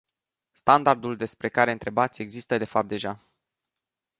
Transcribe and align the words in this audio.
Standardul 0.51 1.15
despre 1.15 1.49
care 1.49 1.71
întrebați 1.71 2.21
există 2.21 2.57
de 2.57 2.65
fapt 2.65 2.87
deja. 2.87 3.21